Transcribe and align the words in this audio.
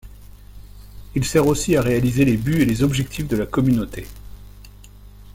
Il 1.13 1.23
sert 1.23 1.45
aussi 1.45 1.75
à 1.75 1.81
réaliser 1.83 2.25
les 2.25 2.35
buts 2.35 2.63
et 2.63 2.65
les 2.65 2.81
objectifs 2.81 3.27
de 3.27 3.37
la 3.37 3.45
Communauté. 3.45 4.07